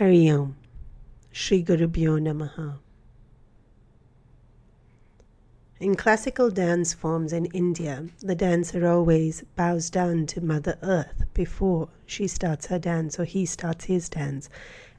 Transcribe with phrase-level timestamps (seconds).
[0.00, 0.56] Hari Om.
[1.30, 2.78] Sri Gurubhyo Namaha.
[5.78, 11.90] In classical dance forms in India, the dancer always bows down to Mother Earth before
[12.06, 14.48] she starts her dance or he starts his dance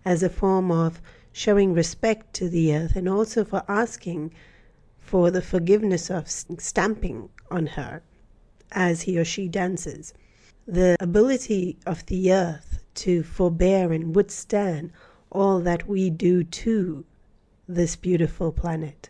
[0.05, 4.31] as a form of showing respect to the earth and also for asking
[4.99, 8.03] for the forgiveness of stamping on her
[8.71, 10.13] as he or she dances.
[10.67, 14.91] The ability of the earth to forbear and withstand
[15.31, 17.05] all that we do to
[17.67, 19.09] this beautiful planet.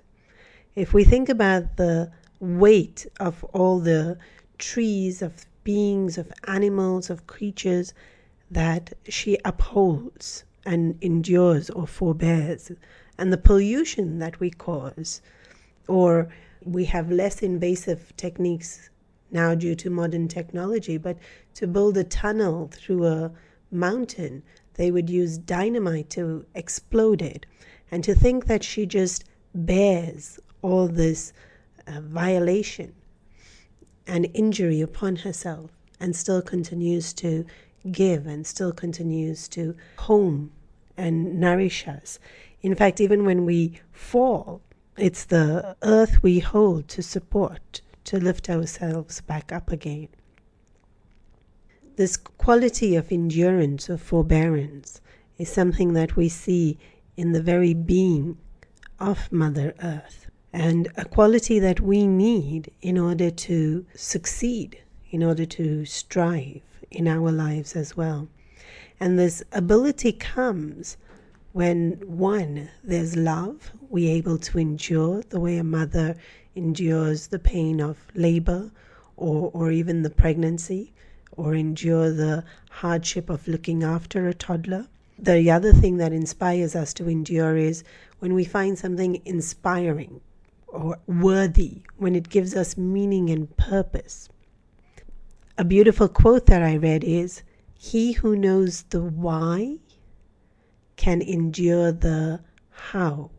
[0.75, 4.17] If we think about the weight of all the
[4.57, 7.93] trees, of beings, of animals, of creatures
[8.49, 12.71] that she upholds and endures or forbears,
[13.17, 15.21] and the pollution that we cause,
[15.87, 16.31] or
[16.63, 18.89] we have less invasive techniques
[19.31, 21.17] now due to modern technology, but
[21.55, 23.31] to build a tunnel through a
[23.71, 24.43] mountain,
[24.75, 27.45] they would use dynamite to explode it.
[27.89, 31.33] And to think that she just bears all this
[31.87, 32.93] uh, violation
[34.07, 37.45] and injury upon herself and still continues to
[37.91, 40.51] give and still continues to home
[40.97, 42.19] and nourish us.
[42.61, 44.61] In fact, even when we fall,
[44.97, 50.09] it's the earth we hold to support, to lift ourselves back up again.
[51.97, 55.01] This quality of endurance, of forbearance,
[55.37, 56.77] is something that we see
[57.17, 58.37] in the very being
[58.97, 65.45] of Mother Earth, and a quality that we need in order to succeed, in order
[65.45, 68.29] to strive in our lives as well.
[68.97, 70.95] And this ability comes
[71.51, 76.15] when one, there's love, we're able to endure the way a mother
[76.55, 78.71] endures the pain of labor
[79.17, 80.93] or, or even the pregnancy
[81.31, 84.87] or endure the hardship of looking after a toddler.
[85.17, 87.83] The other thing that inspires us to endure is
[88.19, 90.21] when we find something inspiring
[90.67, 94.29] or worthy, when it gives us meaning and purpose.
[95.57, 97.43] A beautiful quote that I read is
[97.73, 99.77] He who knows the why
[100.95, 103.31] can endure the how.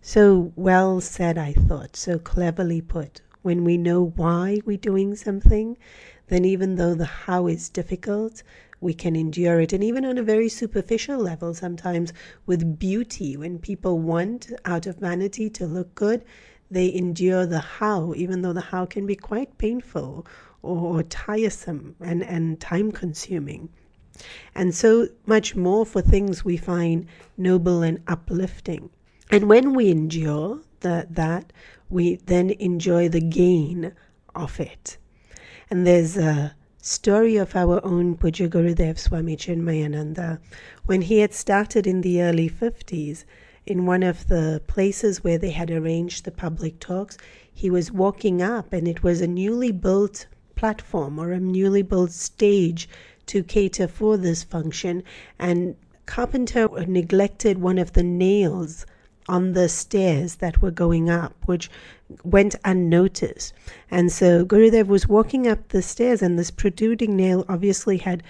[0.00, 3.22] So well said, I thought, so cleverly put.
[3.46, 5.78] When we know why we're doing something,
[6.26, 8.42] then even though the how is difficult,
[8.80, 9.72] we can endure it.
[9.72, 12.12] And even on a very superficial level, sometimes
[12.46, 16.24] with beauty, when people want out of vanity to look good,
[16.72, 20.26] they endure the how, even though the how can be quite painful
[20.60, 23.68] or, tiresome and, and time consuming.
[24.56, 28.90] And so much more for things we find noble and uplifting.
[29.30, 31.52] And when we endure that,
[31.88, 33.92] we then enjoy the gain
[34.34, 34.98] of it.
[35.70, 40.38] And there's a story of our own Pujya Gurudev Swami Chinmayananda.
[40.84, 43.24] When he had started in the early 50s,
[43.66, 47.18] in one of the places where they had arranged the public talks,
[47.52, 52.12] he was walking up and it was a newly built platform or a newly built
[52.12, 52.88] stage
[53.26, 55.02] to cater for this function.
[55.38, 55.74] And
[56.06, 58.86] Carpenter neglected one of the nails
[59.28, 61.70] on the stairs that were going up, which
[62.22, 63.52] went unnoticed.
[63.90, 68.22] And so Gurudev was walking up the stairs, and this protruding nail obviously had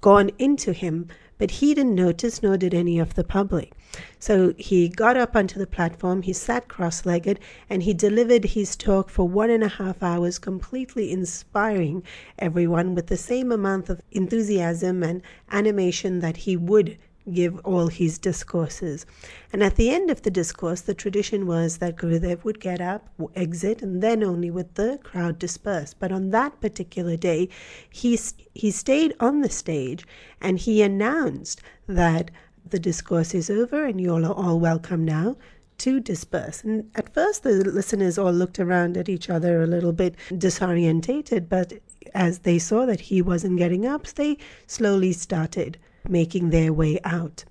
[0.00, 3.72] gone into him, but he didn't notice, nor did any of the public.
[4.18, 7.40] So he got up onto the platform, he sat cross legged,
[7.70, 12.02] and he delivered his talk for one and a half hours, completely inspiring
[12.38, 16.98] everyone with the same amount of enthusiasm and animation that he would
[17.32, 19.06] give all his discourses.
[19.52, 23.08] And at the end of the discourse, the tradition was that Gurudev would get up,
[23.34, 25.94] exit, and then only would the crowd disperse.
[25.94, 27.48] But on that particular day,
[27.90, 28.18] he,
[28.54, 30.06] he stayed on the stage
[30.40, 32.30] and he announced that
[32.68, 35.36] the discourse is over and you all are all welcome now
[35.78, 36.62] to disperse.
[36.62, 41.48] And at first, the listeners all looked around at each other a little bit disorientated,
[41.48, 41.72] but
[42.14, 45.78] as they saw that he wasn't getting up, they slowly started
[46.08, 47.44] making their way out.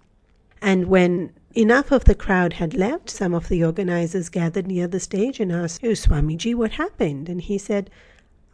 [0.61, 4.99] And when enough of the crowd had left, some of the organizers gathered near the
[4.99, 7.29] stage and asked, oh, Swamiji, what happened?
[7.29, 7.89] And he said,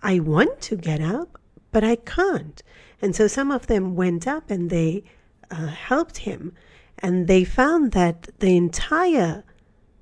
[0.02, 1.40] I want to get up,
[1.72, 2.62] but I can't.
[3.02, 5.04] And so some of them went up and they
[5.52, 6.54] uh, helped him.
[6.98, 9.44] And they found that the entire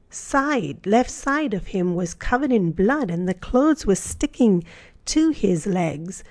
[0.10, 4.64] side, left side of him, was covered in blood and the clothes were sticking
[5.06, 6.24] to his legs.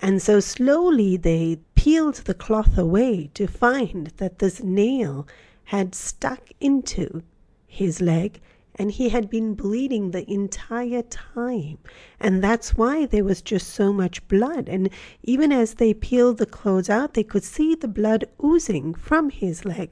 [0.00, 1.58] And so slowly they
[1.88, 5.26] peeled the cloth away to find that this nail
[5.64, 7.22] had stuck into
[7.66, 8.42] his leg
[8.74, 11.78] and he had been bleeding the entire time.
[12.20, 14.68] And that's why there was just so much blood.
[14.68, 14.90] And
[15.22, 19.64] even as they peeled the clothes out, they could see the blood oozing from his
[19.64, 19.90] leg.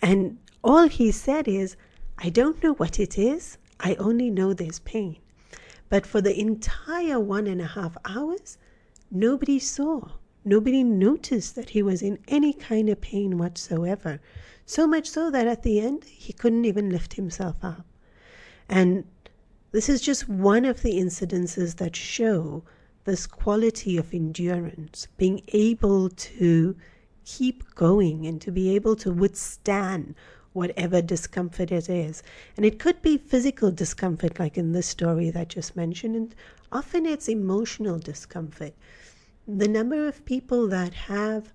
[0.00, 1.76] And all he said is,
[2.18, 5.18] I don't know what it is, I only know there's pain.
[5.88, 8.58] But for the entire one and a half hours,
[9.12, 10.08] nobody saw,
[10.46, 14.20] nobody noticed that he was in any kind of pain whatsoever.
[14.64, 17.84] So much so that at the end, he couldn't even lift himself up.
[18.68, 19.04] And
[19.72, 22.64] this is just one of the incidences that show
[23.04, 26.76] this quality of endurance, being able to
[27.24, 30.14] keep going and to be able to withstand
[30.52, 32.22] whatever discomfort it is.
[32.56, 36.34] And it could be physical discomfort, like in this story that I just mentioned, and
[36.72, 38.72] often it's emotional discomfort.
[39.48, 41.52] The number of people that have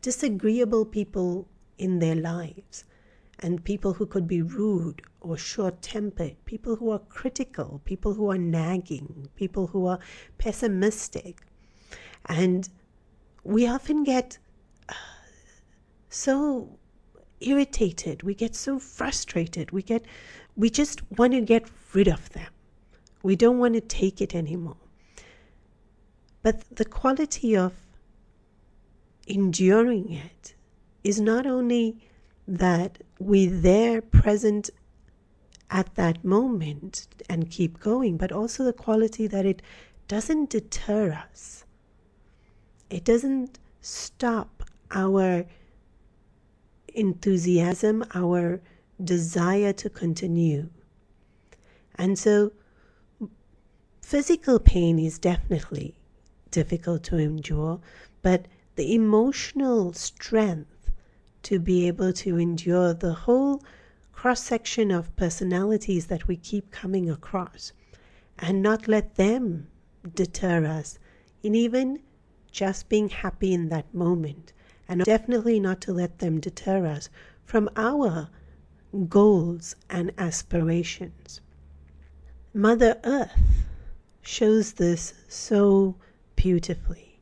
[0.00, 1.46] disagreeable people
[1.78, 2.84] in their lives,
[3.38, 8.30] and people who could be rude or short tempered, people who are critical, people who
[8.30, 10.00] are nagging, people who are
[10.38, 11.42] pessimistic.
[12.26, 12.68] And
[13.44, 14.38] we often get
[14.88, 14.94] uh,
[16.08, 16.78] so
[17.40, 20.04] irritated, we get so frustrated, we get
[20.56, 22.50] we just want to get rid of them.
[23.22, 24.81] We don't want to take it anymore.
[26.42, 27.72] But the quality of
[29.26, 30.54] enduring it
[31.04, 31.98] is not only
[32.48, 34.70] that we're there present
[35.70, 39.62] at that moment and keep going, but also the quality that it
[40.08, 41.64] doesn't deter us.
[42.90, 45.46] It doesn't stop our
[46.88, 48.60] enthusiasm, our
[49.02, 50.68] desire to continue.
[51.94, 52.52] And so,
[54.02, 55.94] physical pain is definitely
[56.52, 57.80] difficult to endure,
[58.22, 58.46] but
[58.76, 60.90] the emotional strength
[61.42, 63.62] to be able to endure the whole
[64.12, 67.72] cross section of personalities that we keep coming across
[68.38, 69.66] and not let them
[70.14, 70.98] deter us
[71.42, 72.00] in even
[72.52, 74.52] just being happy in that moment
[74.88, 77.08] and definitely not to let them deter us
[77.44, 78.28] from our
[79.08, 81.40] goals and aspirations.
[82.54, 83.32] Mother Earth
[84.20, 85.96] shows this so
[86.42, 87.20] beautifully.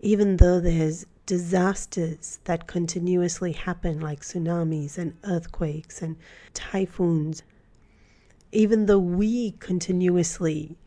[0.00, 6.16] Even though there's disasters that continuously happen, like tsunamis and earthquakes and
[6.54, 7.42] typhoons,
[8.52, 10.78] even though we continuously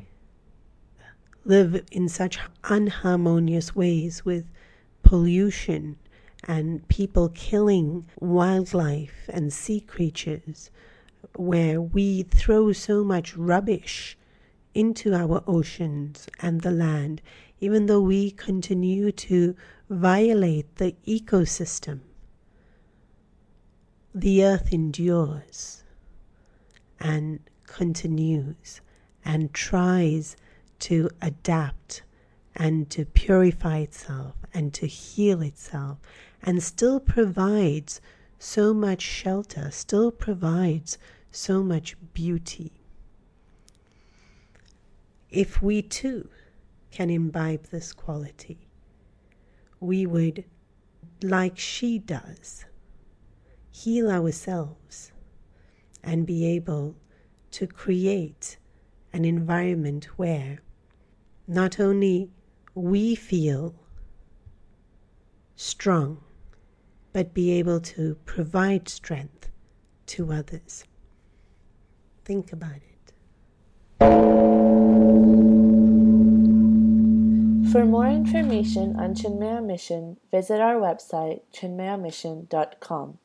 [1.46, 4.46] live in such unharmonious ways with
[5.04, 5.98] pollution
[6.48, 10.72] and people killing wildlife and sea creatures,
[11.36, 14.18] where we throw so much rubbish
[14.74, 17.22] into our oceans and the land,
[17.60, 19.56] even though we continue to
[19.90, 22.02] violate the ecosystem.
[24.14, 25.84] The earth endures
[27.00, 28.82] and continues
[29.24, 30.36] and tries
[30.80, 32.04] to adapt
[32.56, 36.00] and to purify itself and to heal itself
[36.42, 38.02] and still provides
[38.40, 40.98] so much shelter, still provides
[41.32, 42.79] so much beauty.
[45.32, 46.28] If we too
[46.90, 48.68] can imbibe this quality,
[49.80, 50.44] we would,
[51.22, 52.66] like she does,
[53.70, 55.12] heal ourselves
[56.04, 56.96] and be able
[57.52, 58.58] to create
[59.14, 60.60] an environment where
[61.48, 62.32] not only
[62.74, 63.76] we feel
[65.56, 66.24] strong,
[67.14, 69.50] but be able to provide strength
[70.08, 70.86] to others.
[72.26, 74.49] Think about it.
[77.72, 83.20] For more information on Chinmaya Mission, visit our website chinmayamission.com.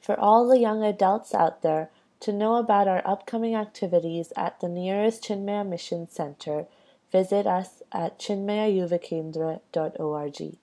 [0.00, 4.68] For all the young adults out there, to know about our upcoming activities at the
[4.70, 6.68] nearest Chinmaya Mission Center,
[7.10, 10.56] visit us at chinmayayuvakendra.org.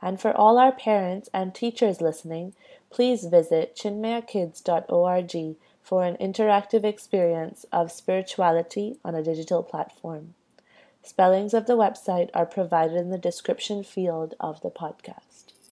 [0.00, 2.54] And for all our parents and teachers listening,
[2.88, 10.34] please visit chinmayakids.org for an interactive experience of spirituality on a digital platform.
[11.02, 15.29] Spellings of the website are provided in the description field of the podcast.